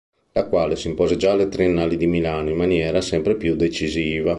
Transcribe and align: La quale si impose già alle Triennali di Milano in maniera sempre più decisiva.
La 0.31 0.47
quale 0.47 0.75
si 0.77 0.87
impose 0.87 1.15
già 1.15 1.33
alle 1.33 1.47
Triennali 1.47 1.95
di 1.95 2.07
Milano 2.07 2.49
in 2.49 2.55
maniera 2.55 3.01
sempre 3.01 3.35
più 3.35 3.55
decisiva. 3.55 4.29